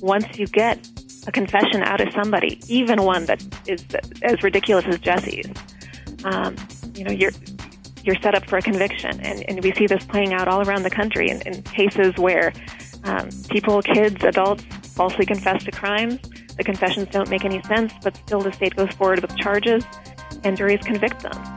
[0.00, 0.88] once you get
[1.26, 3.84] a confession out of somebody, even one that is
[4.22, 5.46] as ridiculous as Jesse's,
[6.24, 6.56] um,
[6.94, 7.32] you know, you're
[8.02, 10.84] you're set up for a conviction, and, and we see this playing out all around
[10.84, 12.52] the country in, in cases where
[13.02, 14.64] um, people, kids, adults,
[14.94, 16.20] falsely confess to crimes.
[16.56, 19.84] The confessions don't make any sense, but still the state goes forward with charges,
[20.44, 21.55] and juries convict them.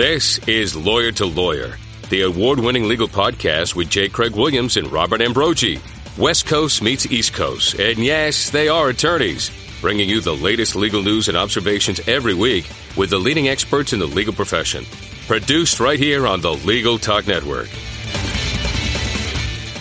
[0.00, 1.76] This is Lawyer to Lawyer,
[2.08, 4.08] the award winning legal podcast with J.
[4.08, 5.78] Craig Williams and Robert Ambrogi.
[6.16, 9.50] West Coast meets East Coast, and yes, they are attorneys,
[9.82, 13.98] bringing you the latest legal news and observations every week with the leading experts in
[13.98, 14.86] the legal profession.
[15.26, 17.68] Produced right here on the Legal Talk Network.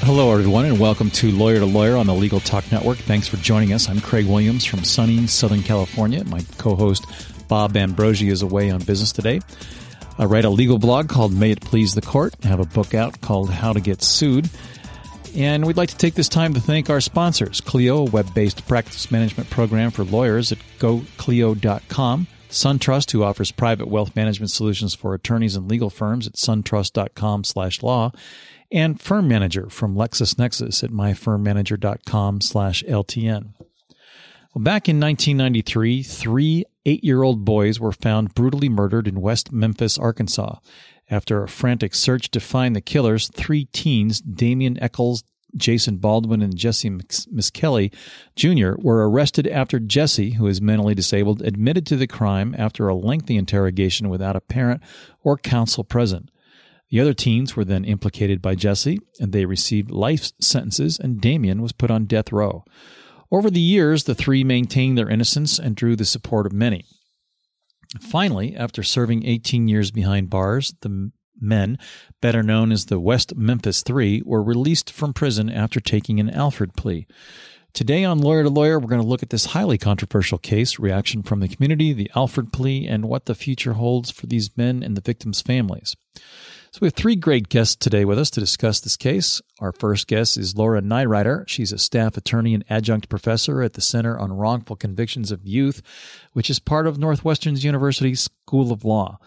[0.02, 2.98] Hello, everyone, and welcome to Lawyer to Lawyer on the Legal Talk Network.
[2.98, 3.88] Thanks for joining us.
[3.88, 6.26] I'm Craig Williams from sunny Southern California.
[6.26, 7.06] My co host,
[7.48, 9.40] Bob Ambrogi, is away on business today.
[10.20, 12.36] I write a legal blog called May It Please the Court.
[12.44, 14.50] I have a book out called How to Get Sued.
[15.34, 18.68] And we'd like to take this time to thank our sponsors Clio, a web based
[18.68, 22.28] practice management program for lawyers at goclio.com.
[22.50, 27.82] SunTrust, who offers private wealth management solutions for attorneys and legal firms at suntrust.com slash
[27.82, 28.12] law,
[28.74, 33.54] and Firm Manager from LexisNexis at myfirmmanager.com slash LTN.
[34.54, 39.52] Well, back in 1993, three eight year old boys were found brutally murdered in West
[39.52, 40.58] Memphis, Arkansas.
[41.10, 45.24] After a frantic search to find the killers, three teens, Damien Echols,
[45.56, 46.92] Jason Baldwin, and Jesse
[47.32, 47.92] Misskelley
[48.36, 52.96] Jr., were arrested after Jesse, who is mentally disabled, admitted to the crime after a
[52.96, 54.82] lengthy interrogation without a parent
[55.24, 56.30] or counsel present.
[56.90, 61.62] The other teens were then implicated by Jesse, and they received life sentences, and Damien
[61.62, 62.64] was put on death row.
[63.32, 66.86] Over the years, the three maintained their innocence and drew the support of many.
[68.00, 71.78] Finally, after serving 18 years behind bars, the men,
[72.22, 76.74] better known as the West Memphis Three, were released from prison after taking an Alford
[76.74, 77.08] plea.
[77.74, 81.22] Today on Lawyer to Lawyer, we're going to look at this highly controversial case, reaction
[81.22, 84.98] from the community, the Alford plea, and what the future holds for these men and
[84.98, 85.96] the victims' families.
[86.72, 89.42] So we have three great guests today with us to discuss this case.
[89.60, 91.48] Our first guest is Laura Nirider.
[91.48, 95.82] She's a staff attorney and adjunct professor at the Center on Wrongful Convictions of Youth,
[96.34, 99.18] which is part of Northwestern University's School of Law.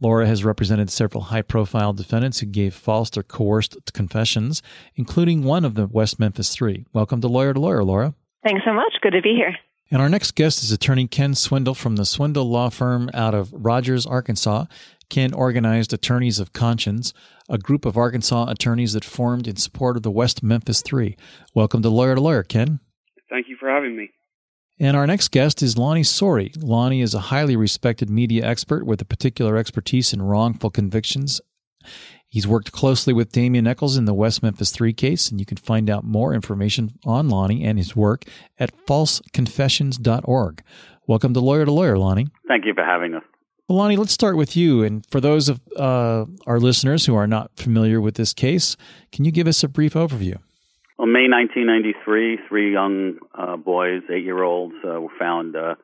[0.00, 4.62] Laura has represented several high profile defendants who gave false or coerced confessions,
[4.94, 6.86] including one of the West Memphis Three.
[6.92, 8.14] Welcome to Lawyer to Lawyer, Laura.
[8.44, 8.92] Thanks so much.
[9.00, 9.56] Good to be here.
[9.90, 13.52] And our next guest is attorney Ken Swindle from the Swindle Law Firm out of
[13.52, 14.64] Rogers, Arkansas.
[15.12, 17.12] Ken organized Attorneys of Conscience,
[17.46, 21.18] a group of Arkansas attorneys that formed in support of the West Memphis Three.
[21.54, 22.80] Welcome to Lawyer to Lawyer, Ken.
[23.28, 24.08] Thank you for having me.
[24.80, 26.50] And our next guest is Lonnie Soury.
[26.58, 31.42] Lonnie is a highly respected media expert with a particular expertise in wrongful convictions.
[32.26, 35.58] He's worked closely with Damien Echols in the West Memphis 3 case, and you can
[35.58, 38.24] find out more information on Lonnie and his work
[38.58, 40.62] at falseconfessions.org.
[41.06, 42.28] Welcome to Lawyer to Lawyer, Lonnie.
[42.48, 43.22] Thank you for having us.
[43.68, 44.82] Well, Lonnie, let's start with you.
[44.82, 48.76] And for those of uh, our listeners who are not familiar with this case,
[49.12, 50.36] can you give us a brief overview?
[50.98, 55.76] Well, May 1993, three young uh, boys, eight year olds, uh, were found uh,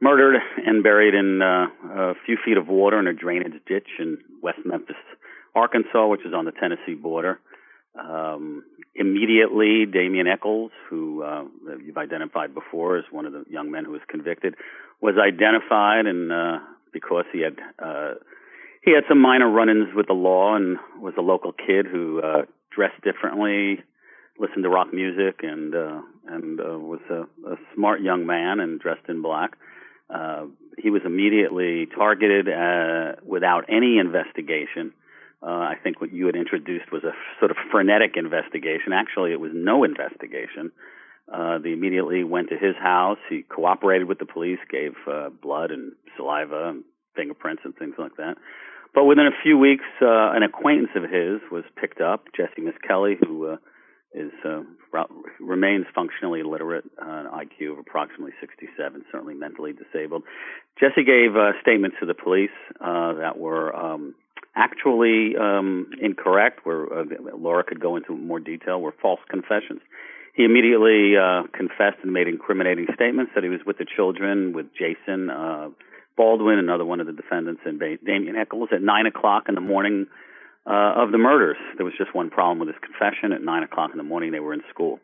[0.00, 1.66] murdered and buried in uh,
[2.12, 4.96] a few feet of water in a drainage ditch in West Memphis,
[5.54, 7.38] Arkansas, which is on the Tennessee border.
[7.98, 11.44] Um, immediately, Damien Echols, who uh,
[11.84, 14.54] you've identified before as one of the young men who was convicted,
[15.00, 16.58] was identified and uh,
[16.92, 18.14] because he had uh,
[18.82, 22.42] he had some minor run-ins with the law and was a local kid who uh,
[22.74, 23.82] dressed differently,
[24.38, 28.80] listened to rock music, and uh, and uh, was a, a smart young man and
[28.80, 29.56] dressed in black.
[30.08, 30.46] Uh,
[30.78, 34.92] he was immediately targeted uh, without any investigation.
[35.42, 38.92] Uh, I think what you had introduced was a sort of frenetic investigation.
[38.92, 40.72] Actually, it was no investigation.
[41.32, 43.18] Uh, they immediately went to his house.
[43.28, 48.16] He cooperated with the police, gave uh, blood and saliva, and fingerprints, and things like
[48.16, 48.34] that.
[48.94, 53.16] But within a few weeks, uh, an acquaintance of his was picked up, Jesse Misskelley,
[53.20, 53.56] who uh,
[54.12, 54.62] is uh,
[55.38, 60.24] remains functionally illiterate, uh, an IQ of approximately 67, certainly mentally disabled.
[60.78, 62.50] Jesse gave uh, statements to the police
[62.80, 64.14] uh, that were um,
[64.56, 66.60] actually um, incorrect.
[66.64, 67.04] Where uh,
[67.38, 69.80] Laura could go into more detail, were false confessions.
[70.34, 74.66] He immediately uh, confessed and made incriminating statements that he was with the children, with
[74.78, 75.68] Jason uh,
[76.16, 80.06] Baldwin, another one of the defendants, and Damien Echols at nine o'clock in the morning
[80.66, 81.56] uh, of the murders.
[81.76, 83.32] There was just one problem with his confession.
[83.32, 85.00] At nine o'clock in the morning, they were in school.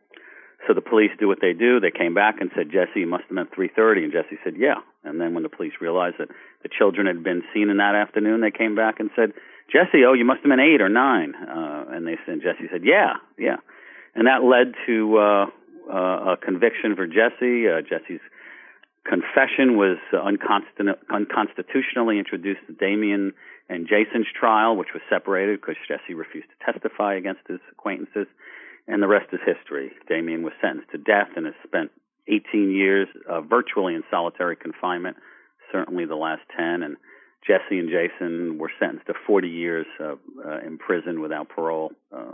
[0.66, 1.80] So the police do what they do.
[1.80, 4.04] They came back and said, Jesse, you must have meant 3.30.
[4.04, 4.82] And Jesse said, yeah.
[5.04, 6.28] And then when the police realized that
[6.62, 9.32] the children had been seen in that afternoon, they came back and said,
[9.70, 11.34] Jesse, oh, you must have been eight or nine.
[11.34, 13.56] Uh, and they said, Jesse said, yeah, yeah.
[14.16, 15.46] And that led to uh,
[15.92, 17.68] uh, a conviction for Jesse.
[17.68, 18.24] Uh, Jesse's
[19.04, 23.32] confession was unconstitu- unconstitutionally introduced to Damien
[23.68, 28.26] and Jason's trial, which was separated because Jesse refused to testify against his acquaintances.
[28.88, 29.92] And the rest is history.
[30.08, 31.90] Damien was sentenced to death and has spent
[32.26, 35.16] 18 years uh, virtually in solitary confinement,
[35.70, 36.82] certainly the last 10.
[36.82, 36.96] And
[37.46, 40.14] Jesse and Jason were sentenced to 40 years uh,
[40.44, 41.92] uh, in prison without parole.
[42.10, 42.32] Uh,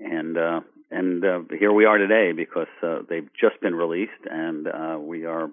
[0.00, 0.60] and uh,
[0.90, 5.24] and uh, here we are today because uh, they've just been released, and uh, we
[5.24, 5.48] are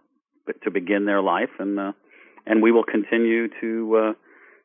[0.63, 1.91] to begin their life, and uh,
[2.45, 4.13] and we will continue to uh,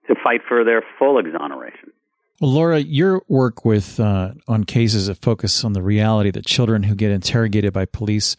[0.08, 1.92] to fight for their full exoneration.
[2.40, 6.82] Well, Laura, your work with uh, on cases that focus on the reality that children
[6.82, 8.36] who get interrogated by police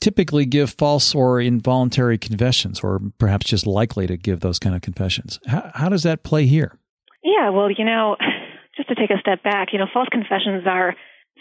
[0.00, 4.82] typically give false or involuntary confessions, or perhaps just likely to give those kind of
[4.82, 5.40] confessions.
[5.46, 6.78] How, how does that play here?
[7.22, 8.16] Yeah, well, you know,
[8.82, 10.94] just to take a step back, you know, false confessions are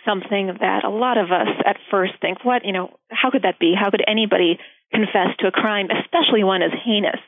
[0.05, 3.59] something that a lot of us at first think, what, you know, how could that
[3.59, 3.73] be?
[3.77, 4.59] How could anybody
[4.91, 7.21] confess to a crime, especially one as heinous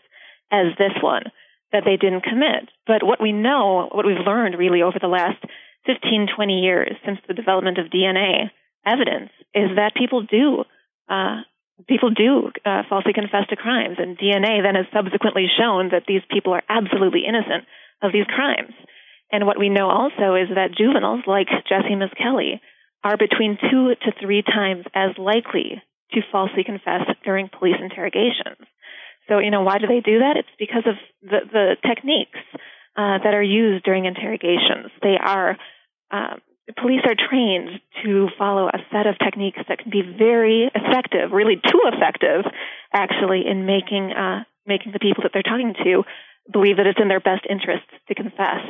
[0.52, 1.24] as this one,
[1.72, 2.70] that they didn't commit?
[2.88, 5.44] But what we know, what we've learned really over the last
[5.86, 8.50] 15, 20 years since the development of DNA
[8.86, 10.64] evidence is that people do,
[11.10, 11.42] uh,
[11.88, 16.22] people do uh, falsely confess to crimes, and DNA then has subsequently shown that these
[16.30, 17.66] people are absolutely innocent
[18.02, 18.74] of these crimes.
[19.34, 22.62] And what we know also is that juveniles like Jesse Misskelley
[23.04, 25.82] are between two to three times as likely
[26.14, 28.62] to falsely confess during police interrogations.
[29.28, 30.38] So, you know, why do they do that?
[30.38, 32.38] It's because of the, the techniques
[32.96, 34.94] uh, that are used during interrogations.
[35.02, 35.58] They are,
[36.12, 36.38] uh,
[36.78, 41.56] police are trained to follow a set of techniques that can be very effective, really
[41.56, 42.46] too effective,
[42.94, 46.04] actually, in making, uh, making the people that they're talking to
[46.52, 48.62] believe that it's in their best interest to confess.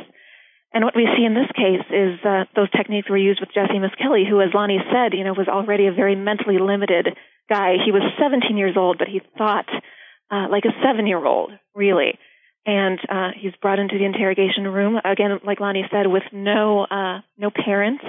[0.74, 3.78] And what we see in this case is uh, those techniques were used with Jesse
[3.78, 7.16] Misskelley, who, as Lonnie said, you know, was already a very mentally limited
[7.48, 7.76] guy.
[7.84, 9.68] He was 17 years old, but he thought
[10.32, 12.18] uh, like a seven-year-old, really.
[12.66, 17.20] And uh, he's brought into the interrogation room again, like Lonnie said, with no uh,
[17.38, 18.00] no parent,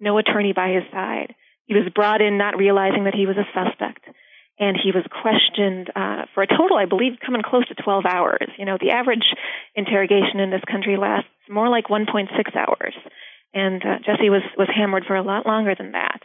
[0.00, 1.34] no attorney by his side.
[1.66, 4.04] He was brought in not realizing that he was a suspect
[4.58, 8.48] and he was questioned uh, for a total, I believe, coming close to 12 hours.
[8.56, 9.26] You know, the average
[9.74, 12.94] interrogation in this country lasts more like 1.6 hours,
[13.52, 16.20] and uh, Jesse was was hammered for a lot longer than that.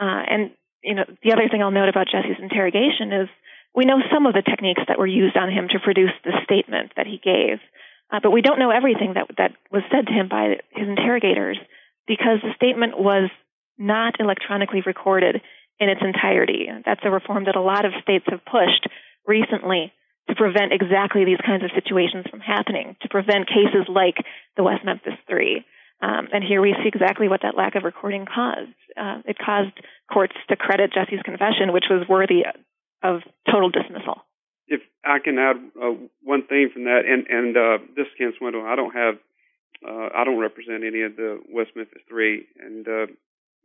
[0.00, 0.50] Uh, and
[0.82, 3.28] you know, the other thing I'll note about Jesse's interrogation is
[3.74, 6.92] we know some of the techniques that were used on him to produce the statement
[6.96, 7.58] that he gave,
[8.10, 11.58] uh, but we don't know everything that that was said to him by his interrogators
[12.06, 13.28] because the statement was
[13.76, 15.42] not electronically recorded
[15.80, 16.68] in its entirety.
[16.84, 18.88] That's a reform that a lot of states have pushed
[19.26, 19.92] recently
[20.28, 24.16] to prevent exactly these kinds of situations from happening, to prevent cases like
[24.56, 25.64] the West Memphis Three.
[26.00, 28.76] Um, and here we see exactly what that lack of recording caused.
[28.96, 29.72] Uh, it caused
[30.12, 32.42] courts to credit Jesse's confession, which was worthy
[33.02, 33.20] of
[33.50, 34.22] total dismissal.
[34.68, 38.64] If I can add uh, one thing from that, and and uh, this Ken Swindle,
[38.66, 39.14] I don't have,
[39.86, 43.06] uh, I don't represent any of the West Memphis Three, and uh,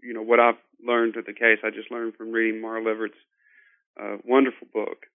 [0.04, 1.60] you know what I've learned of the case.
[1.64, 3.14] I just learned from reading Mara Leveritt's
[4.00, 5.06] uh, wonderful book,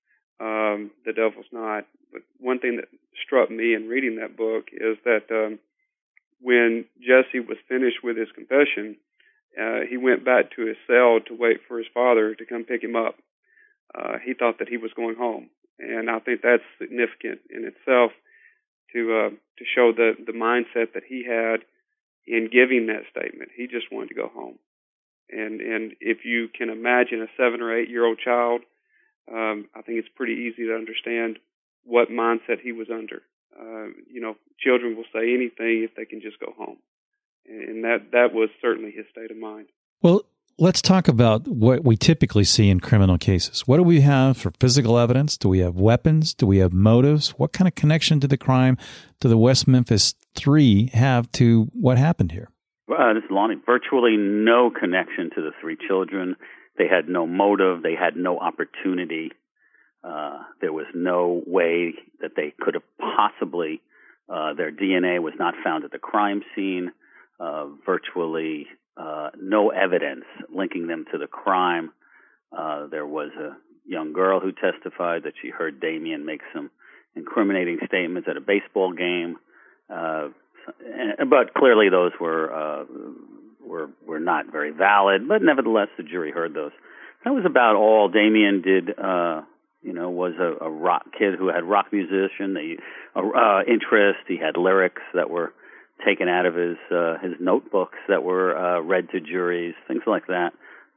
[0.41, 1.85] um, The Devil's Knot.
[2.13, 2.89] But one thing that
[3.25, 5.59] struck me in reading that book is that um,
[6.41, 8.97] when Jesse was finished with his confession,
[9.61, 12.83] uh, he went back to his cell to wait for his father to come pick
[12.83, 13.17] him up.
[13.95, 15.49] Uh, he thought that he was going home,
[15.79, 18.13] and I think that's significant in itself
[18.93, 21.61] to uh, to show the the mindset that he had
[22.27, 23.51] in giving that statement.
[23.57, 24.59] He just wanted to go home
[25.31, 28.63] and and if you can imagine a seven or eight year old child,
[29.31, 31.39] um, I think it's pretty easy to understand
[31.85, 33.23] what mindset he was under.
[33.59, 36.77] Uh, you know, children will say anything if they can just go home,
[37.47, 39.67] and that that was certainly his state of mind.
[40.01, 40.23] Well,
[40.59, 43.67] let's talk about what we typically see in criminal cases.
[43.67, 45.37] What do we have for physical evidence?
[45.37, 46.35] Do we have weapons?
[46.35, 47.31] Do we have motives?
[47.31, 48.77] What kind of connection to the crime
[49.21, 52.51] do the West Memphis Three have to what happened here?
[52.91, 53.57] Uh, this is Lonnie.
[53.67, 56.37] Virtually no connection to the three children.
[56.79, 57.83] They had no motive.
[57.83, 59.33] They had no opportunity.
[60.03, 63.83] Uh, there was no way that they could have possibly.
[64.29, 66.93] Uh, their DNA was not found at the crime scene.
[67.41, 68.67] Uh, virtually
[68.97, 71.93] uh, no evidence linking them to the crime.
[72.57, 76.71] Uh, there was a young girl who testified that she heard Damien make some
[77.15, 79.37] incriminating statements at a baseball game.
[80.69, 82.85] Uh, but clearly those were uh,
[83.65, 85.29] were were not very valid.
[85.29, 86.73] But nevertheless, the jury heard those.
[87.25, 88.09] That was about all.
[88.09, 89.43] Damien did uh,
[89.83, 92.77] you know, was a, a rock kid who had rock musician the
[93.17, 94.19] uh, interest.
[94.27, 95.53] He had lyrics that were
[96.05, 100.27] taken out of his uh, his notebooks that were uh, read to juries, things like
[100.27, 100.51] that.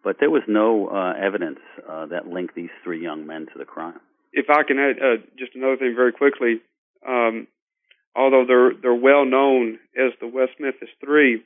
[0.04, 3.66] But there was no uh, evidence uh, that linked these three young men to the
[3.66, 4.00] crime.
[4.34, 6.62] If I can add uh, just another thing very quickly,
[7.08, 7.48] um,
[8.16, 11.44] although they're they're well known as the West Memphis Three,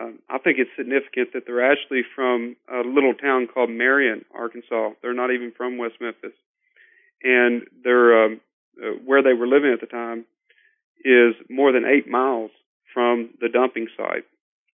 [0.00, 4.90] um, I think it's significant that they're actually from a little town called Marion, Arkansas.
[5.02, 6.36] They're not even from West Memphis,
[7.22, 8.40] and they're um,
[8.82, 10.24] uh, where they were living at the time
[11.04, 12.50] is more than eight miles
[12.94, 14.24] from the dumping site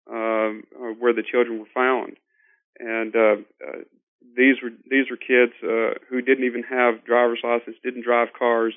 [0.09, 2.17] um, uh, where the children were found.
[2.79, 3.35] And uh,
[3.65, 3.81] uh,
[4.35, 8.73] these were these were kids uh, who didn't even have driver's license, didn't drive cars.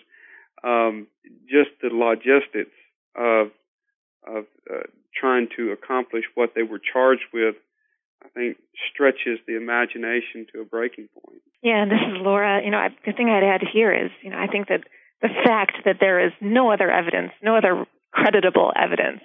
[0.66, 1.06] Um,
[1.48, 2.74] just the logistics
[3.14, 3.48] of
[4.26, 4.82] of uh,
[5.14, 7.54] trying to accomplish what they were charged with,
[8.24, 8.56] I think
[8.92, 11.42] stretches the imagination to a breaking point.
[11.62, 12.62] Yeah, and this is Laura.
[12.64, 14.82] You know, I, the thing I'd add here is, you know, I think that
[15.22, 19.22] the fact that there is no other evidence, no other creditable evidence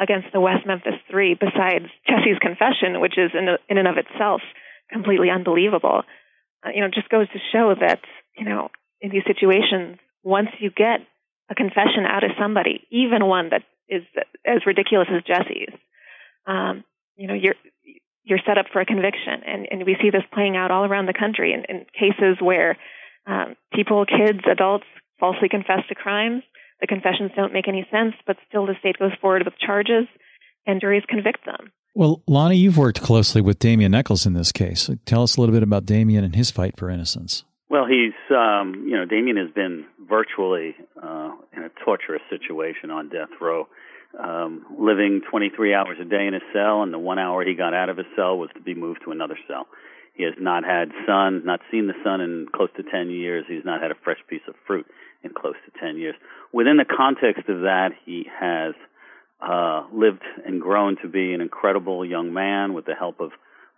[0.00, 4.40] against the West Memphis Three besides Jesse's confession, which is in, in and of itself
[4.90, 6.02] completely unbelievable.
[6.64, 8.00] Uh, you know, just goes to show that
[8.36, 8.68] you know
[9.00, 11.00] in these situations, once you get
[11.50, 14.02] a confession out of somebody, even one that is
[14.46, 15.74] as ridiculous as Jesse's,
[16.46, 16.84] um,
[17.16, 17.56] you know, you're
[18.22, 21.06] you're set up for a conviction, and and we see this playing out all around
[21.06, 22.76] the country in, in cases where
[23.26, 24.84] um, people, kids, adults
[25.18, 26.42] falsely confess to crimes
[26.80, 30.06] the confessions don't make any sense, but still the state goes forward with charges
[30.66, 31.72] and juries convict them.
[31.94, 34.88] Well, Lonnie, you've worked closely with Damien Echols in this case.
[35.04, 37.44] Tell us a little bit about Damien and his fight for innocence.
[37.70, 43.08] Well, he's, um, you know, Damien has been virtually uh, in a torturous situation on
[43.10, 43.68] death row,
[44.18, 47.72] um, living 23 hours a day in a cell, and the one hour he got
[47.72, 49.68] out of his cell was to be moved to another cell.
[50.14, 53.44] He has not had sun, not seen the sun in close to 10 years.
[53.46, 54.86] He's not had a fresh piece of fruit
[55.22, 56.16] in close to 10 years.
[56.52, 58.74] Within the context of that, he has
[59.40, 63.30] uh, lived and grown to be an incredible young man with the help of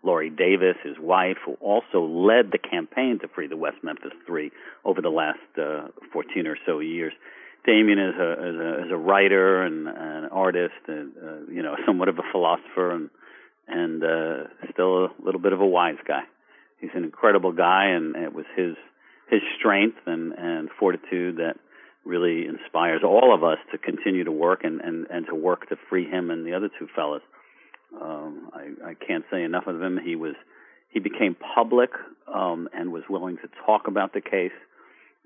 [0.05, 4.51] Lorri Davis, his wife, who also led the campaign to free the West Memphis Three
[4.85, 7.13] over the last uh, 14 or so years.
[7.65, 11.77] Damien is a is a, is a writer and an artist, and uh, you know,
[11.87, 13.11] somewhat of a philosopher, and
[13.69, 16.23] and uh, still a little bit of a wise guy.
[16.81, 18.75] He's an incredible guy, and it was his
[19.33, 21.57] his strength and, and fortitude that
[22.05, 25.77] really inspires all of us to continue to work and, and, and to work to
[25.89, 27.23] free him and the other two fellas.
[28.01, 29.99] Um, I, I can't say enough of him.
[30.03, 30.35] He was
[30.89, 31.91] he became public
[32.33, 34.53] um, and was willing to talk about the case,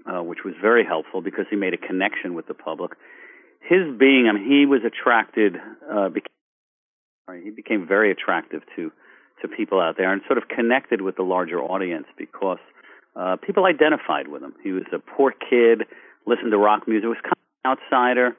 [0.07, 2.93] uh, which was very helpful because he made a connection with the public.
[3.61, 5.57] His being, I mean, he was attracted.
[5.91, 8.93] Uh, became, he became very attractive to
[9.43, 12.59] to people out there and sort of connected with the larger audience because
[13.17, 14.55] uh, people identified with him.
[14.63, 15.83] He was a poor kid,
[16.27, 18.37] listened to rock music, was kind of an outsider,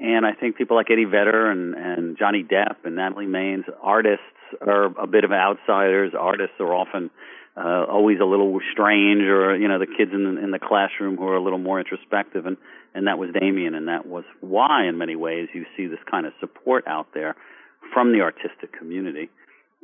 [0.00, 4.24] and I think people like Eddie Vedder and, and Johnny Depp and Natalie Maines, artists
[4.60, 6.12] are a bit of outsiders.
[6.18, 7.10] Artists are often
[7.56, 11.16] uh, always a little strange, or you know, the kids in the, in the classroom
[11.16, 12.56] who are a little more introspective, and
[12.94, 16.26] and that was Damien, and that was why, in many ways, you see this kind
[16.26, 17.36] of support out there
[17.92, 19.28] from the artistic community.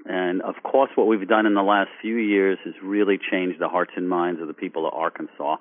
[0.04, 3.68] And of course, what we've done in the last few years has really changed the
[3.68, 5.56] hearts and minds of the people of Arkansas,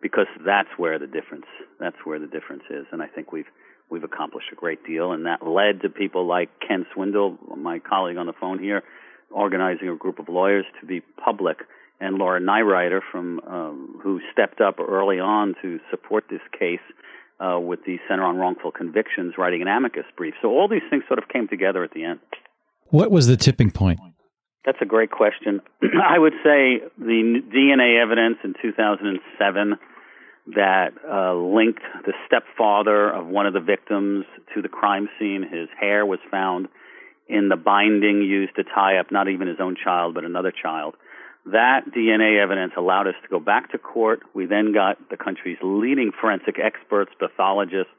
[0.00, 1.46] because that's where the difference
[1.78, 2.86] that's where the difference is.
[2.92, 3.50] And I think we've
[3.90, 8.16] we've accomplished a great deal, and that led to people like Ken Swindle, my colleague
[8.16, 8.82] on the phone here,
[9.30, 11.58] organizing a group of lawyers to be public,
[12.00, 16.80] and Laura Nirider from um, who stepped up early on to support this case.
[17.40, 20.34] Uh, with the Center on Wrongful Convictions, writing an amicus brief.
[20.42, 22.18] So all these things sort of came together at the end.
[22.86, 24.00] What was the tipping point?
[24.66, 25.60] That's a great question.
[25.82, 29.78] I would say the DNA evidence in 2007
[30.54, 34.24] that uh, linked the stepfather of one of the victims
[34.54, 35.42] to the crime scene.
[35.42, 36.68] His hair was found
[37.28, 40.94] in the binding used to tie up not even his own child, but another child.
[41.46, 44.20] That DNA evidence allowed us to go back to court.
[44.34, 47.92] We then got the country's leading forensic experts, pathologists,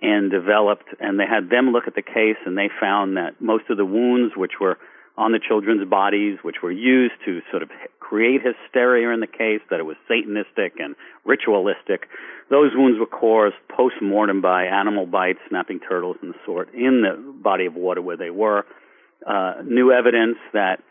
[0.00, 3.64] and developed, and they had them look at the case, and they found that most
[3.70, 4.78] of the wounds, which were
[5.16, 9.60] on the children's bodies, which were used to sort of create hysteria in the case,
[9.70, 12.08] that it was satanistic and ritualistic,
[12.50, 17.02] those wounds were caused post mortem by animal bites, snapping turtles, and the sort in
[17.02, 18.66] the body of water where they were.
[19.26, 20.82] Uh, new evidence that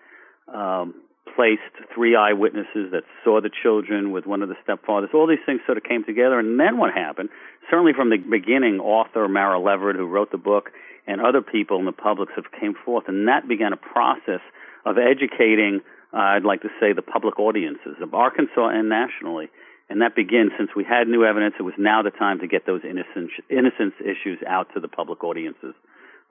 [0.47, 0.95] um,
[1.35, 1.61] placed
[1.93, 5.13] three eyewitnesses that saw the children with one of the stepfathers.
[5.13, 7.29] All these things sort of came together, and then what happened?
[7.69, 10.71] Certainly from the beginning, author Mara Leveritt, who wrote the book,
[11.07, 14.41] and other people in the public have came forth, and that began a process
[14.85, 15.81] of educating.
[16.13, 19.49] Uh, I'd like to say the public audiences of Arkansas and nationally
[19.89, 21.55] and that begins since we had new evidence.
[21.59, 25.23] It was now the time to get those innocence innocence issues out to the public
[25.23, 25.75] audiences,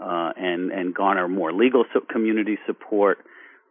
[0.01, 3.19] uh, and and garner more legal community support,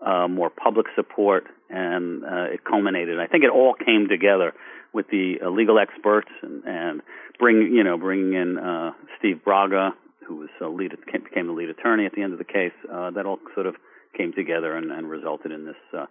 [0.06, 3.20] uh, more public support, and uh, it culminated.
[3.20, 4.54] I think it all came together
[4.94, 7.02] with the uh, legal experts and, and
[7.40, 9.92] bring you know bringing in uh, Steve Braga,
[10.28, 12.74] who was uh, lead became the lead attorney at the end of the case.
[12.92, 13.76] Uh, that all sort of
[14.18, 16.06] came together and, and resulted in this uh,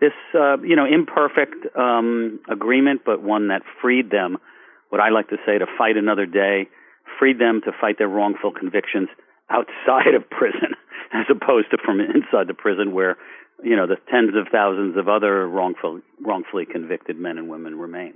[0.00, 4.38] this uh, you know imperfect um, agreement, but one that freed them.
[4.88, 6.68] What I like to say to fight another day,
[7.18, 9.08] freed them to fight their wrongful convictions
[9.50, 10.74] outside of prison,
[11.12, 13.16] as opposed to from inside the prison where
[13.62, 18.14] you know the tens of thousands of other wrongful, wrongfully convicted men and women remain.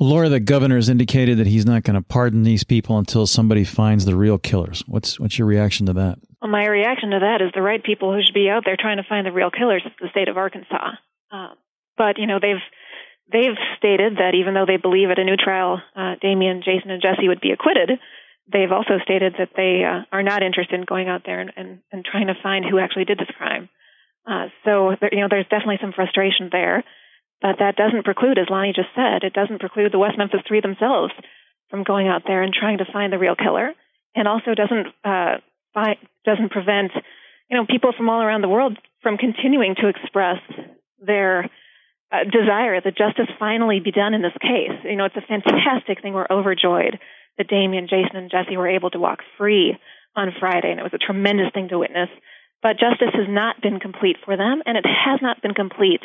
[0.00, 3.64] Laura, the governor has indicated that he's not going to pardon these people until somebody
[3.64, 4.84] finds the real killers.
[4.86, 6.18] What's what's your reaction to that?
[6.40, 8.98] Well, my reaction to that is the right people who should be out there trying
[8.98, 10.92] to find the real killers is the state of Arkansas.
[11.32, 11.54] Uh,
[11.96, 12.62] but you know they've
[13.32, 17.02] they've stated that even though they believe at a new trial uh, Damien, Jason, and
[17.02, 17.98] Jesse would be acquitted,
[18.50, 21.78] they've also stated that they uh, are not interested in going out there and, and,
[21.92, 23.68] and trying to find who actually did this crime.
[24.26, 26.84] Uh, so there, you know there's definitely some frustration there.
[27.40, 30.60] But that doesn't preclude, as Lonnie just said, it doesn't preclude the West Memphis Three
[30.60, 31.12] themselves
[31.70, 33.72] from going out there and trying to find the real killer,
[34.14, 35.38] and also doesn't uh,
[36.24, 36.92] doesn't prevent
[37.48, 40.38] you know people from all around the world from continuing to express
[40.98, 41.48] their
[42.10, 44.74] uh, desire that justice finally be done in this case.
[44.84, 46.14] You know, it's a fantastic thing.
[46.14, 46.98] We're overjoyed
[47.38, 49.78] that Damien, Jason, and Jesse were able to walk free
[50.16, 52.08] on Friday, and it was a tremendous thing to witness.
[52.62, 56.02] But justice has not been complete for them, and it has not been complete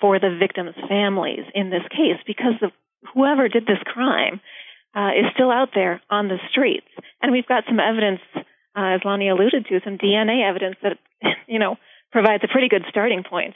[0.00, 2.72] for the victims' families in this case because the,
[3.14, 4.40] whoever did this crime
[4.96, 6.88] uh, is still out there on the streets.
[7.20, 10.96] And we've got some evidence, uh, as Lonnie alluded to, some DNA evidence that,
[11.46, 11.76] you know,
[12.10, 13.54] provides a pretty good starting point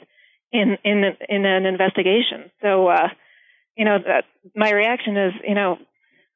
[0.51, 2.51] in in in an investigation.
[2.61, 3.09] So, uh,
[3.75, 4.23] you know, that,
[4.55, 5.77] my reaction is, you know,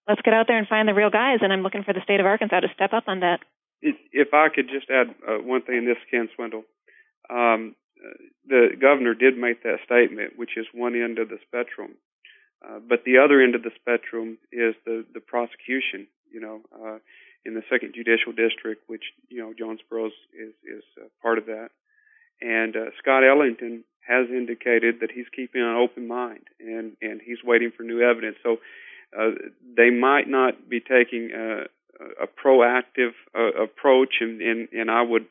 [0.09, 1.39] let's get out there and find the real guys.
[1.41, 3.39] And I'm looking for the state of Arkansas to step up on that.
[3.81, 6.63] If I could just add uh, one thing, this Ken Swindle.
[7.29, 7.75] Um,
[8.47, 11.95] the governor did make that statement, which is one end of the spectrum.
[12.65, 16.07] Uh, but the other end of the spectrum is the the prosecution.
[16.29, 16.97] You know, uh,
[17.45, 21.69] in the second judicial district, which you know Jonesboro is is uh, part of that,
[22.41, 27.43] and uh, Scott Ellington has indicated that he's keeping an open mind and and he's
[27.43, 28.35] waiting for new evidence.
[28.43, 28.57] So uh,
[29.77, 31.63] they might not be taking a,
[32.23, 35.25] a proactive uh, approach, and, and and I would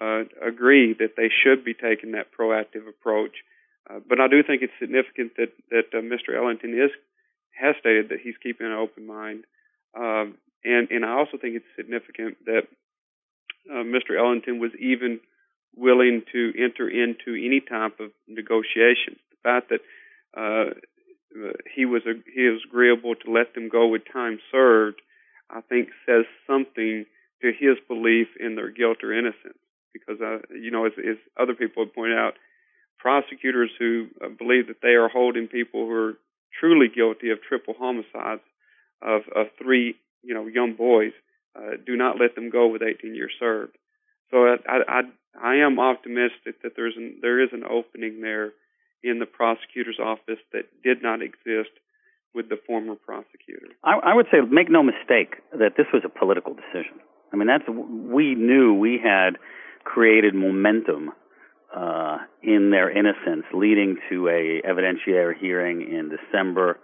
[0.00, 3.32] uh, agree that they should be taking that proactive approach.
[3.88, 6.36] Uh, but I do think it's significant that that uh, Mr.
[6.36, 6.90] Ellington is
[7.60, 9.44] has stated that he's keeping an open mind,
[9.96, 12.66] um, and and I also think it's significant that
[13.70, 14.18] uh, Mr.
[14.18, 15.20] Ellington was even
[15.76, 19.18] willing to enter into any type of negotiations.
[19.30, 19.80] The fact that
[20.36, 20.74] uh,
[21.74, 25.00] he was a, he was agreeable to let them go with time served,
[25.50, 27.06] I think says something
[27.42, 29.58] to his belief in their guilt or innocence
[29.92, 32.34] because, uh, you know, as, as other people have pointed out,
[32.98, 36.14] prosecutors who uh, believe that they are holding people who are
[36.58, 38.42] truly guilty of triple homicides
[39.02, 41.12] of, of three, you know, young boys,
[41.56, 43.76] uh, do not let them go with 18 years served.
[44.30, 45.00] So I, I,
[45.40, 48.52] I am optimistic that there's an, there is an opening there
[49.04, 51.70] in the prosecutor's office that did not exist
[52.34, 53.68] with the former prosecutor.
[53.84, 56.98] I, I would say, make no mistake that this was a political decision.
[57.32, 59.36] I mean, that's we knew we had
[59.84, 61.12] created momentum
[61.74, 66.78] uh, in their innocence, leading to a evidentiary hearing in December,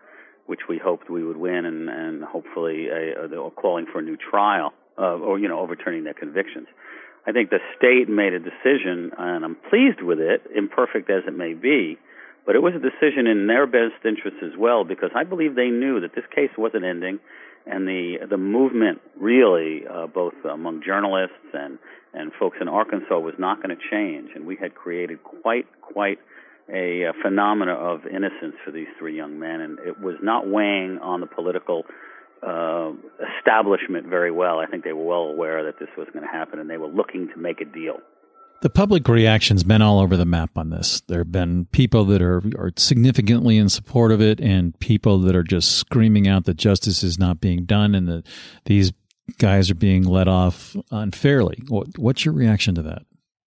[0.46, 4.16] which we hoped we would win, and, and hopefully a, a, calling for a new
[4.16, 6.66] trial, uh, or you know, overturning their convictions.
[7.26, 11.36] I think the state made a decision, and I'm pleased with it, imperfect as it
[11.36, 11.98] may be,
[12.46, 15.68] but it was a decision in their best interest as well, because I believe they
[15.68, 17.20] knew that this case wasn't ending
[17.66, 21.78] and the the movement really, uh, both among journalists and
[22.12, 26.18] and folks in Arkansas, was not going to change, and we had created quite quite
[26.72, 30.98] a, a phenomena of innocence for these three young men, and it was not weighing
[31.02, 31.84] on the political
[32.42, 32.90] uh,
[33.38, 34.58] establishment very well.
[34.58, 36.88] I think they were well aware that this was going to happen, and they were
[36.88, 37.98] looking to make a deal.
[38.62, 41.00] The public reaction's been all over the map on this.
[41.08, 45.34] There have been people that are, are significantly in support of it and people that
[45.34, 48.26] are just screaming out that justice is not being done and that
[48.66, 48.92] these
[49.38, 51.62] guys are being let off unfairly.
[51.68, 53.02] What, what's your reaction to that?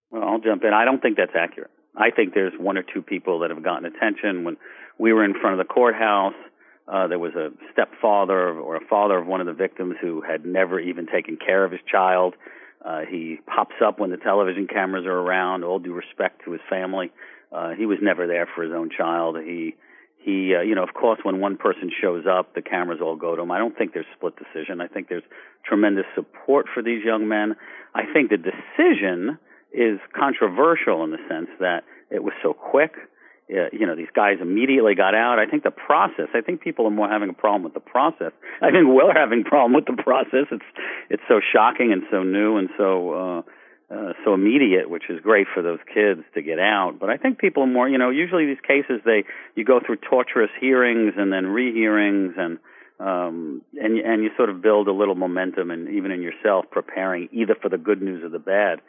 [0.09, 0.73] Well, I'll jump in.
[0.73, 1.69] I don't think that's accurate.
[1.95, 4.43] I think there's one or two people that have gotten attention.
[4.43, 4.57] When
[4.97, 6.33] we were in front of the courthouse,
[6.91, 10.43] uh, there was a stepfather or a father of one of the victims who had
[10.43, 12.33] never even taken care of his child
[12.85, 15.63] uh, he pops up when the television cameras are around.
[15.63, 17.11] All due respect to his family,
[17.51, 19.37] uh, he was never there for his own child.
[19.37, 19.75] He
[20.23, 23.35] he, uh, you know, of course, when one person shows up, the cameras all go
[23.35, 23.51] to him.
[23.51, 24.79] I don't think there's split decision.
[24.79, 25.23] I think there's
[25.65, 27.55] tremendous support for these young men.
[27.93, 29.37] I think the decision
[29.73, 32.93] is controversial in the sense that it was so quick.
[33.53, 35.37] Uh, you know, these guys immediately got out.
[35.37, 36.27] I think the process.
[36.33, 38.31] I think people are more having a problem with the process.
[38.61, 40.47] I think we're having a problem with the process.
[40.51, 40.65] It's
[41.09, 43.13] it's so shocking and so new and so.
[43.13, 43.41] Uh,
[43.93, 46.97] uh, so immediate, which is great for those kids to get out.
[46.99, 49.23] But I think people are more, you know, usually these cases they
[49.55, 52.57] you go through torturous hearings and then rehearings and
[52.99, 57.29] um and and you sort of build a little momentum and even in yourself preparing
[57.31, 58.79] either for the good news or the bad.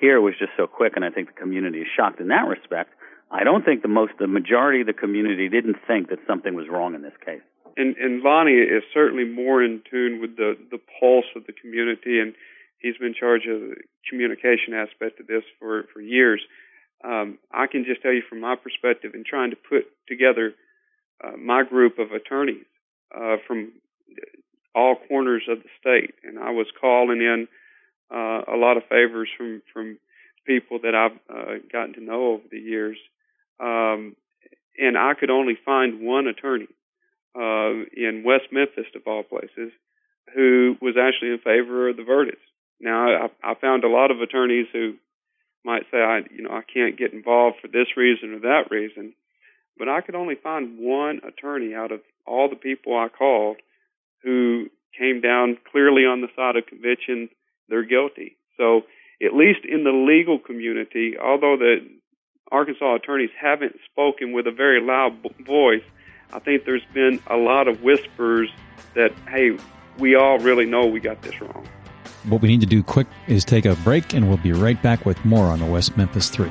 [0.00, 2.94] Here was just so quick and I think the community is shocked in that respect.
[3.30, 6.68] I don't think the most the majority of the community didn't think that something was
[6.68, 7.42] wrong in this case.
[7.76, 12.20] And and Lonnie is certainly more in tune with the the pulse of the community
[12.20, 12.34] and
[12.78, 13.76] he's been charged of the
[14.08, 16.40] communication aspect of this for for years.
[17.04, 20.54] Um, I can just tell you from my perspective in trying to put together
[21.22, 22.64] uh, my group of attorneys
[23.14, 23.72] uh, from
[24.74, 27.48] all corners of the state, and I was calling in
[28.10, 29.98] uh, a lot of favors from from
[30.46, 32.96] people that I've uh, gotten to know over the years,
[33.60, 34.16] um,
[34.78, 36.68] and I could only find one attorney
[37.34, 39.72] uh, in West Memphis, of all places,
[40.34, 42.42] who was actually in favor of the verdict.
[42.80, 44.94] Now, I, I found a lot of attorneys who
[45.64, 49.14] might say, I, you know, I can't get involved for this reason or that reason,
[49.78, 53.56] but I could only find one attorney out of all the people I called
[54.22, 54.66] who
[54.98, 57.28] came down clearly on the side of conviction.
[57.68, 58.36] They're guilty.
[58.56, 58.82] So,
[59.22, 61.78] at least in the legal community, although the
[62.52, 65.82] Arkansas attorneys haven't spoken with a very loud voice,
[66.32, 68.50] I think there's been a lot of whispers
[68.94, 69.58] that, hey,
[69.98, 71.66] we all really know we got this wrong.
[72.24, 75.04] What we need to do quick is take a break, and we'll be right back
[75.04, 76.48] with more on the West Memphis 3.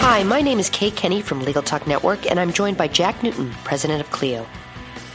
[0.00, 3.22] Hi, my name is Kay Kenny from Legal Talk Network, and I'm joined by Jack
[3.22, 4.46] Newton, president of Clio.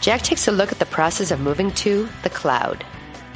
[0.02, 2.84] Jack takes a look at the process of moving to the cloud.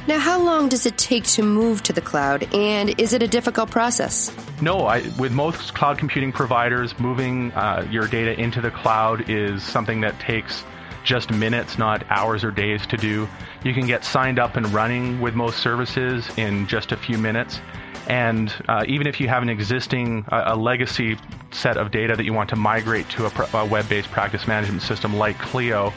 [0.06, 3.28] Now, how long does it take to move to the cloud, and is it a
[3.28, 4.36] difficult process?
[4.62, 9.64] No, I, with most cloud computing providers, moving uh, your data into the cloud is
[9.64, 10.66] something that takes
[11.06, 13.30] just minutes, not hours or days to do.
[13.64, 17.62] You can get signed up and running with most services in just a few minutes.
[18.08, 21.18] And uh, even if you have an existing, uh, a legacy
[21.52, 24.82] set of data that you want to migrate to a, a web based practice management
[24.82, 25.94] system like Clio,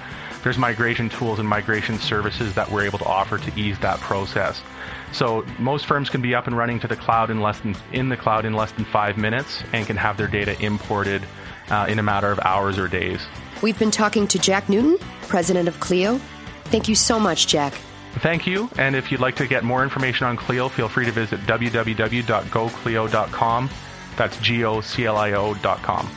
[0.47, 4.63] there's migration tools and migration services that we're able to offer to ease that process.
[5.11, 8.11] So most firms can be up and running to the cloud in less than in
[8.11, 11.27] the cloud in less than five minutes and can have their data imported
[11.69, 13.27] uh, in a matter of hours or days.
[13.61, 16.19] We've been talking to Jack Newton, president of Clio.
[16.67, 17.73] Thank you so much, Jack.
[18.21, 18.71] Thank you.
[18.79, 23.71] And if you'd like to get more information on Clio, feel free to visit www.goclio.com.
[24.17, 26.09] That's G O C L I O.com.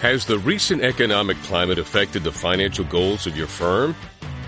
[0.00, 3.94] Has the recent economic climate affected the financial goals of your firm?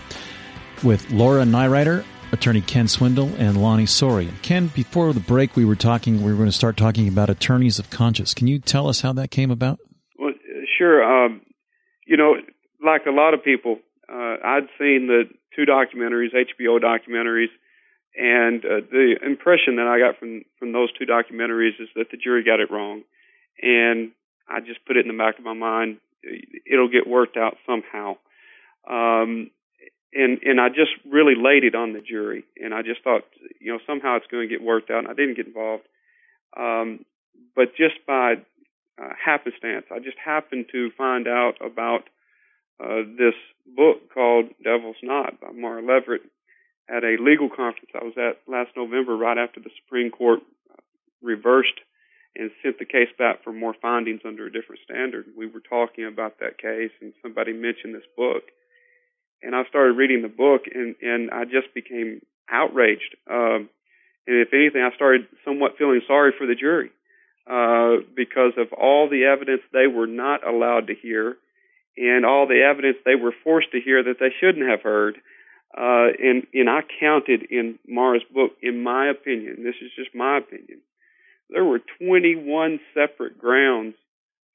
[0.83, 4.31] with Laura Nirider, attorney Ken Swindle, and Lonnie Soury.
[4.43, 6.23] Ken, before the break, we were talking.
[6.23, 8.35] We were going to start talking about attorneys of conscience.
[8.35, 9.79] Can you tell us how that came about?
[10.19, 10.35] Well,
[10.77, 11.03] sure.
[11.03, 11.41] Um,
[12.07, 12.35] you know,
[12.85, 13.79] like a lot of people,
[14.13, 15.23] uh, I'd seen the
[15.57, 17.49] two documentaries, HBO documentaries,
[18.17, 22.17] and uh, the impression that I got from from those two documentaries is that the
[22.17, 23.03] jury got it wrong,
[23.61, 24.13] and
[24.49, 25.99] I just put it in the back of my mind.
[26.71, 28.17] It'll get worked out somehow,
[28.89, 29.51] um,
[30.13, 33.25] and and I just really laid it on the jury, and I just thought,
[33.61, 35.85] you know, somehow it's going to get worked out, and I didn't get involved.
[36.57, 37.05] Um,
[37.57, 38.35] but just by
[39.01, 42.05] uh, happenstance, I just happened to find out about
[42.81, 43.35] uh, this
[43.77, 46.23] book called Devil's Knot by Mara Leveritt
[46.89, 50.41] at a legal conference I was at last November, right after the Supreme Court
[51.23, 51.81] reversed
[52.37, 55.27] and sent the case back for more findings under a different standard.
[55.37, 58.43] We were talking about that case, and somebody mentioned this book,
[59.43, 62.21] and I started reading the book, and and I just became
[62.51, 63.17] outraged.
[63.31, 63.71] Um,
[64.27, 66.91] and if anything, I started somewhat feeling sorry for the jury
[67.47, 71.37] uh, because of all the evidence they were not allowed to hear,
[71.97, 75.17] and all the evidence they were forced to hear that they shouldn't have heard
[75.77, 80.39] uh, and and I counted in Mara's book, in my opinion, this is just my
[80.39, 80.81] opinion,
[81.51, 83.95] there were 21 separate grounds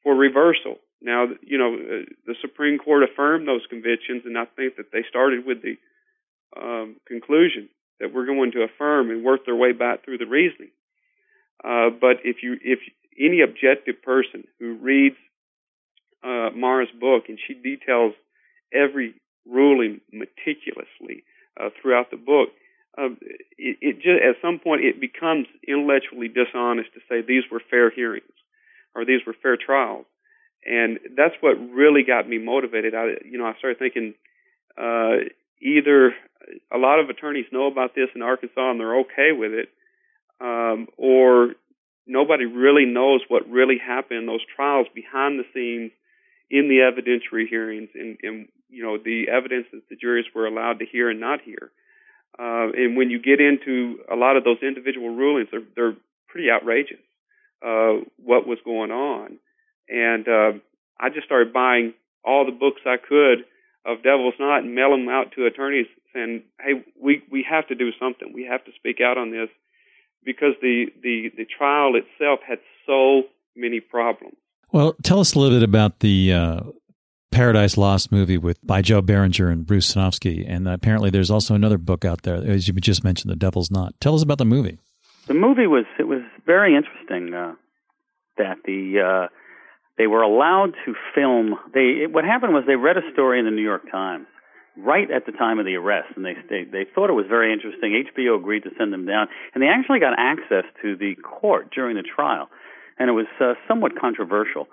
[0.04, 0.78] for reversal.
[1.02, 5.04] Now, you know, uh, the Supreme Court affirmed those convictions, and I think that they
[5.10, 5.76] started with the
[6.60, 10.72] um, conclusion that we're going to affirm and work their way back through the reasoning.
[11.64, 12.80] Uh, but if you, if
[13.20, 15.16] any objective person who reads
[16.24, 18.14] uh, Mara's book and she details
[18.74, 21.24] every ruling meticulously
[21.60, 22.50] uh, throughout the book,
[22.98, 23.10] uh,
[23.58, 27.90] it, it just at some point it becomes intellectually dishonest to say these were fair
[27.90, 28.24] hearings
[28.96, 30.06] or these were fair trials,
[30.66, 32.96] and that's what really got me motivated.
[32.96, 34.16] I, you know, I started thinking
[34.78, 35.30] uh,
[35.62, 36.14] either
[36.74, 39.70] a lot of attorneys know about this in Arkansas and they're okay with it,
[40.42, 41.54] um, or
[42.08, 45.92] nobody really knows what really happened in those trials behind the scenes
[46.50, 50.80] in the evidentiary hearings and, and you know the evidence that the juries were allowed
[50.80, 51.72] to hear and not hear.
[52.38, 55.96] Uh, and when you get into a lot of those individual rulings, they're, they're
[56.28, 57.00] pretty outrageous.
[57.62, 59.38] Uh, what was going on,
[59.90, 60.52] and uh,
[60.98, 63.40] I just started buying all the books I could
[63.86, 67.76] of Devil's Knot and mail them out to attorneys, saying, "Hey, we we have to
[67.76, 68.32] do something.
[68.34, 69.50] We have to speak out on this."
[70.24, 73.24] Because the, the, the trial itself had so
[73.56, 74.36] many problems.
[74.72, 76.60] Well, tell us a little bit about the uh,
[77.32, 81.78] Paradise Lost movie with by Joe Berlinger and Bruce Sinofsky, and apparently there's also another
[81.78, 83.94] book out there, as you just mentioned, The Devil's Knot.
[84.00, 84.80] Tell us about the movie.
[85.28, 87.54] The movie was it was very interesting uh,
[88.38, 89.28] that the uh,
[89.98, 91.56] they were allowed to film.
[91.74, 94.26] They what happened was they read a story in the New York Times
[94.78, 97.54] right at the time of the arrest, and they they, they thought it was very
[97.54, 98.04] interesting.
[98.16, 101.96] HBO agreed to send them down, and they actually got access to the court during
[101.96, 102.50] the trial
[103.00, 104.68] and it was uh, somewhat controversial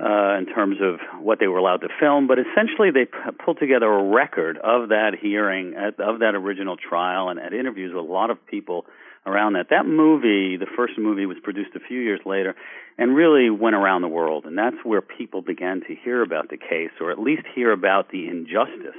[0.00, 2.26] uh, in terms of what they were allowed to film.
[2.26, 6.76] But essentially, they p- pulled together a record of that hearing, at, of that original
[6.76, 8.86] trial, and had interviews with a lot of people
[9.26, 9.68] around that.
[9.70, 12.54] That movie, the first movie, was produced a few years later,
[12.98, 14.44] and really went around the world.
[14.46, 18.10] And that's where people began to hear about the case, or at least hear about
[18.10, 18.98] the injustice.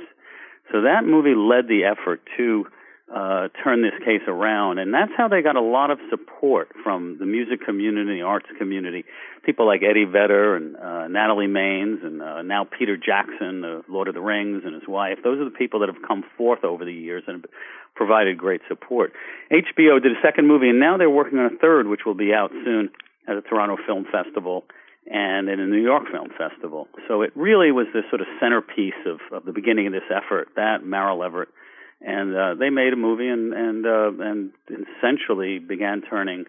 [0.72, 2.66] So that movie led the effort to
[3.14, 4.80] uh, turn this case around.
[4.80, 8.48] And that's how they got a lot of support from the music community, the arts
[8.58, 9.06] community.
[9.46, 14.08] People like Eddie Vedder and uh, Natalie Maines and uh, now Peter Jackson the Lord
[14.08, 15.20] of the Rings and his wife.
[15.24, 17.52] Those are the people that have come forth over the years and have
[17.96, 19.14] provided great support.
[19.52, 22.34] HBO did a second movie, and now they're working on a third, which will be
[22.34, 22.90] out soon
[23.28, 24.64] at the Toronto Film Festival
[25.06, 26.88] and in the New York Film Festival.
[27.08, 30.48] So it really was this sort of centerpiece of, of the beginning of this effort.
[30.56, 31.52] That Mara Leveritt
[32.04, 36.46] and uh, they made a movie and and uh, and essentially began turning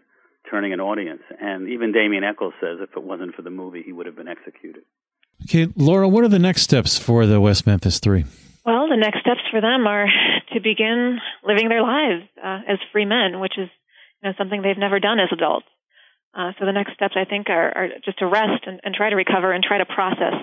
[0.50, 1.22] turning an audience.
[1.40, 4.28] And even Damien Echols says if it wasn't for the movie, he would have been
[4.28, 4.82] executed.
[5.44, 8.24] Okay, Laura, what are the next steps for the West Memphis Three?
[8.64, 10.06] Well, the next steps for them are
[10.54, 13.68] to begin living their lives uh, as free men, which is
[14.22, 15.66] you know, something they've never done as adults.
[16.34, 19.08] Uh, so the next steps, I think, are, are just to rest and, and, try
[19.08, 20.34] to recover and try to process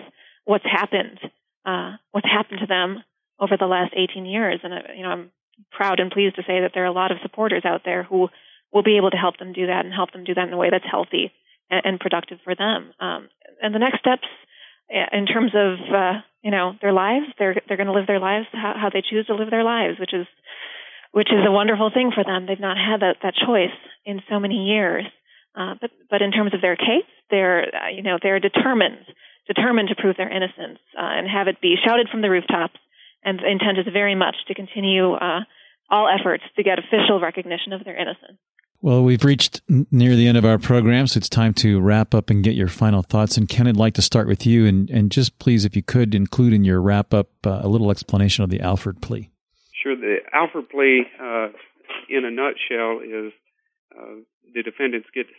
[0.45, 1.19] what's happened,
[1.65, 3.03] uh, what's happened to them,
[3.41, 4.59] over the last 18 years.
[4.63, 5.31] And, uh, you know, I'm
[5.71, 8.29] proud and pleased to say that there are a lot of supporters out there who
[8.71, 10.57] will be able to help them do that and help them do that in a
[10.57, 11.31] way that's healthy
[11.69, 12.93] and, and productive for them.
[12.99, 13.29] Um,
[13.61, 14.27] and the next steps
[14.89, 18.47] in terms of, uh, you know, their lives, they're, they're going to live their lives
[18.51, 20.27] how, how they choose to live their lives, which is,
[21.11, 22.45] which is a wonderful thing for them.
[22.45, 23.75] They've not had that, that choice
[24.05, 25.05] in so many years.
[25.55, 29.05] Uh, but but in terms of their case, they're uh, you know they're determined
[29.47, 32.79] determined to prove their innocence uh, and have it be shouted from the rooftops.
[33.23, 35.41] And the intent is very much to continue uh,
[35.89, 38.39] all efforts to get official recognition of their innocence.
[38.83, 42.31] Well, we've reached near the end of our program, so it's time to wrap up
[42.31, 43.37] and get your final thoughts.
[43.37, 46.15] And Ken, I'd like to start with you, and, and just please, if you could,
[46.15, 49.29] include in your wrap up uh, a little explanation of the Alford plea.
[49.83, 49.95] Sure.
[49.95, 51.49] The Alford plea, uh,
[52.09, 53.31] in a nutshell, is
[53.95, 54.21] uh,
[54.55, 55.33] the defendants get to,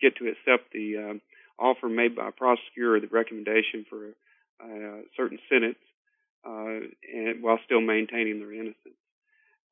[0.00, 1.20] get to accept the um,
[1.58, 5.76] offer made by a prosecutor or the recommendation for a, certain sentence,
[6.46, 9.00] and while still maintaining their innocence.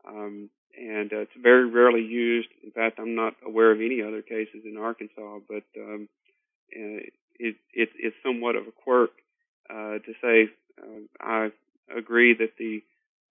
[0.07, 2.49] Um, and uh, it's very rarely used.
[2.63, 6.09] In fact, I'm not aware of any other cases in Arkansas, but um,
[6.71, 9.11] it, it, it's somewhat of a quirk
[9.71, 10.49] uh, to say
[10.83, 11.51] uh, I
[11.97, 12.83] agree that the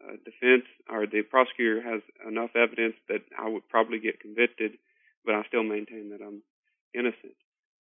[0.04, 4.74] uh, defense or the prosecutor has enough evidence that I would probably get convicted,
[5.26, 6.42] but I still maintain that I'm
[6.94, 7.36] innocent.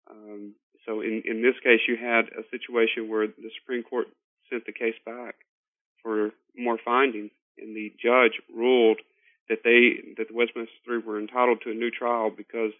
[0.09, 0.53] Um,
[0.85, 4.07] so in, in this case, you had a situation where the Supreme Court
[4.49, 5.35] sent the case back
[6.01, 8.99] for more findings, and the judge ruled
[9.49, 12.71] that they that the West Memphis Three were entitled to a new trial because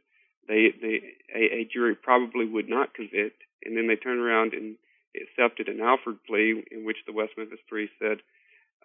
[0.47, 1.01] they they
[1.33, 4.75] a, a jury probably would not convict, and then they turned around and
[5.15, 8.17] accepted an Alford plea in which the West Memphis Three said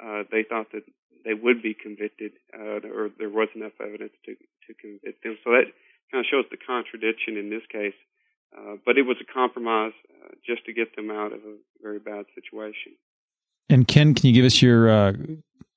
[0.03, 0.85] uh, they thought that
[1.25, 5.39] they would be convicted, uh, or there was enough evidence to to convict them.
[5.45, 5.67] So that
[6.11, 7.99] kind of shows the contradiction in this case.
[8.53, 11.99] Uh, but it was a compromise uh, just to get them out of a very
[11.99, 12.93] bad situation.
[13.73, 15.13] And Ken, can you give us your uh,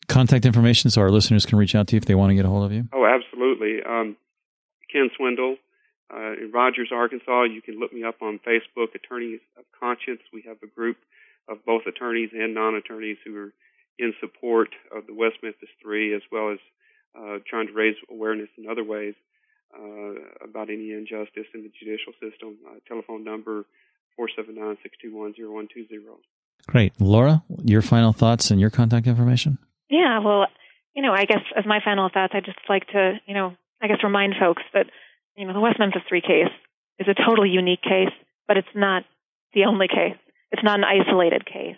[0.10, 2.44] contact information so our listeners can reach out to you if they want to get
[2.44, 2.90] a hold of you?
[2.92, 3.80] Oh, absolutely.
[3.88, 4.18] Um,
[4.92, 5.56] Ken Swindle
[6.14, 7.44] uh, in Rogers, Arkansas.
[7.44, 10.20] You can look me up on Facebook, Attorneys of Conscience.
[10.34, 10.98] We have a group
[11.48, 13.54] of both attorneys and non-attorneys who are
[13.98, 16.60] in support of the West Memphis Three, as well as
[17.18, 19.14] uh, trying to raise awareness in other ways
[19.74, 22.58] uh, about any injustice in the judicial system.
[22.68, 23.64] Uh, telephone number
[24.18, 26.20] 479 621 0120.
[26.68, 26.94] Great.
[27.00, 29.58] Laura, your final thoughts and your contact information?
[29.90, 30.48] Yeah, well,
[30.96, 33.88] you know, I guess as my final thoughts, I'd just like to, you know, I
[33.88, 34.88] guess remind folks that,
[35.36, 36.54] you know, the West Memphis 3 case
[37.00, 38.14] is a totally unique case,
[38.48, 39.04] but it's not
[39.54, 40.18] the only case.
[40.52, 41.76] It's not an isolated case.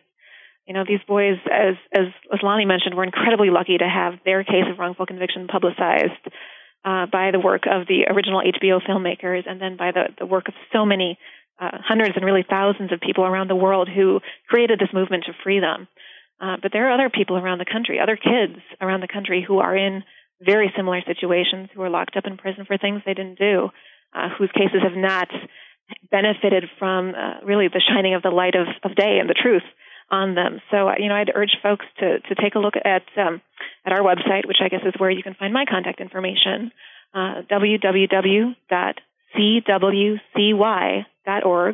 [0.67, 4.43] You know, these boys, as as, as Lonnie mentioned, were incredibly lucky to have their
[4.43, 6.27] case of wrongful conviction publicized
[6.83, 10.47] uh, by the work of the original HBO filmmakers and then by the, the work
[10.47, 11.17] of so many
[11.59, 15.33] uh, hundreds and really thousands of people around the world who created this movement to
[15.43, 15.87] free them.
[16.39, 19.57] Uh, but there are other people around the country, other kids around the country who
[19.59, 20.03] are in
[20.39, 23.69] very similar situations, who are locked up in prison for things they didn't do,
[24.13, 25.29] uh, whose cases have not
[26.11, 29.63] benefited from uh, really the shining of the light of, of day and the truth
[30.09, 30.61] on them.
[30.71, 33.41] So, uh, you know, I'd urge folks to, to take a look at um,
[33.85, 36.71] at our website, which I guess is where you can find my contact information,
[37.13, 38.55] uh, www.cwcy.org.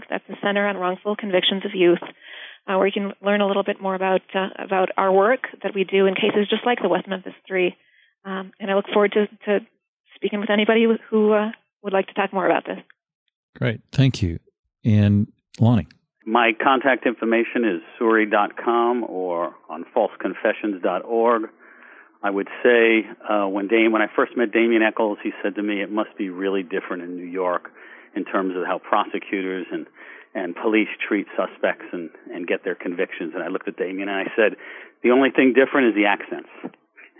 [0.09, 2.01] That's the Center on Wrongful Convictions of Youth
[2.67, 5.73] uh, where you can learn a little bit more about uh, about our work that
[5.75, 7.75] we do in cases just like the West Memphis Three.
[8.25, 9.65] Um, and I look forward to, to
[10.15, 12.77] speaking with anybody who uh, would like to talk more about this.
[13.57, 14.39] Great, thank you.
[14.85, 15.87] And Lonnie.
[16.25, 21.49] My contact information is soury.com or on falseconfessions.org.
[22.25, 25.63] I would say uh, when Dame, when I first met Damien Echols, he said to
[25.63, 27.71] me, "It must be really different in New York
[28.15, 29.87] in terms of how prosecutors and
[30.35, 33.33] and police treat suspects and, and get their convictions.
[33.35, 34.57] And I looked at Damien and I said,
[35.03, 36.49] the only thing different is the accents.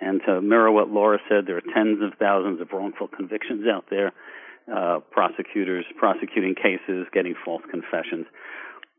[0.02, 3.86] And to mirror what Laura said, there are tens of thousands of wrongful convictions out
[3.90, 4.14] there,
[4.74, 8.26] uh, prosecutors prosecuting cases, getting false confessions.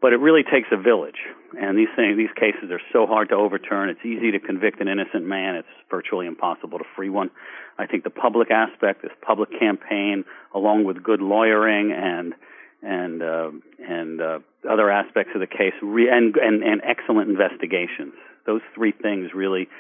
[0.05, 1.17] But it really takes a village,
[1.59, 3.89] and these things, these cases are so hard to overturn.
[3.89, 7.31] It's easy to convict an innocent man; it's virtually impossible to free one.
[7.79, 12.35] I think the public aspect, this public campaign, along with good lawyering and
[12.83, 14.41] and uh, and uh,
[14.71, 18.13] other aspects of the case, re- and, and and excellent investigations.
[18.45, 19.71] Those three things really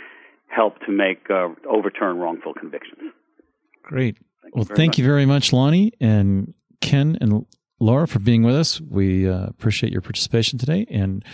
[0.46, 3.12] help to make uh, overturn wrongful convictions.
[3.82, 4.16] Great.
[4.40, 4.98] Thank well, you thank much.
[5.00, 7.44] you very much, Lonnie and Ken and
[7.81, 8.81] Laura, for being with us.
[8.81, 10.87] We uh, appreciate your participation today.
[10.90, 11.25] And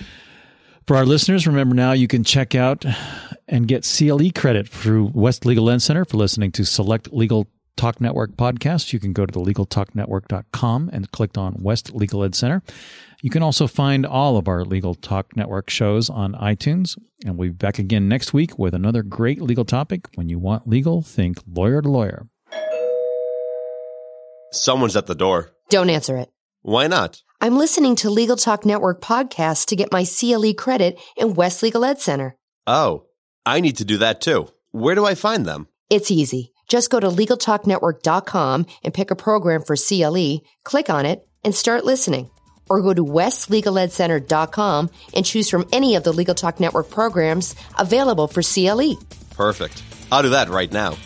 [0.87, 2.85] for our listeners, remember now you can check out
[3.47, 7.47] and get CLE credit through West Legal Ed Center for listening to select legal
[7.81, 12.35] Talk Network podcast, you can go to the legaltalknetwork.com and click on West Legal Ed
[12.35, 12.63] Center.
[13.23, 16.99] You can also find all of our Legal Talk Network shows on iTunes.
[17.25, 20.09] And we'll be back again next week with another great legal topic.
[20.15, 22.27] When you want legal, think lawyer to lawyer.
[24.53, 25.51] Someone's at the door.
[25.69, 26.29] Don't answer it.
[26.63, 27.23] Why not?
[27.41, 31.85] I'm listening to Legal Talk Network podcast to get my CLE credit in West Legal
[31.85, 32.37] Ed Center.
[32.67, 33.07] Oh,
[33.47, 34.49] I need to do that too.
[34.73, 35.69] Where do I find them?
[35.89, 36.53] It's easy.
[36.69, 41.85] Just go to LegalTalkNetwork.com and pick a program for CLE, click on it, and start
[41.85, 42.31] listening.
[42.69, 48.29] Or go to WestLegalEdCenter.com and choose from any of the Legal Talk Network programs available
[48.29, 48.97] for CLE.
[49.31, 49.83] Perfect.
[50.13, 50.97] I'll do that right now.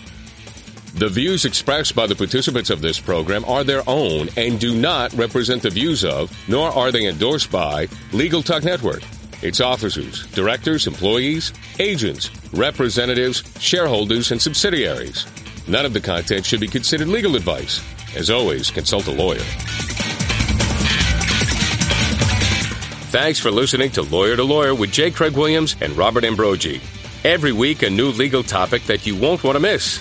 [0.95, 5.13] The views expressed by the participants of this program are their own and do not
[5.15, 9.03] represent the views of, nor are they endorsed by, Legal Talk Network,
[9.43, 15.27] its officers, directors, employees, agents, representatives, shareholders, and subsidiaries.
[15.67, 17.83] None of the content should be considered legal advice.
[18.15, 19.43] As always, consult a lawyer.
[23.11, 25.11] Thanks for listening to Lawyer to Lawyer with J.
[25.11, 26.81] Craig Williams and Robert Ambrogi.
[27.25, 30.01] Every week, a new legal topic that you won't want to miss.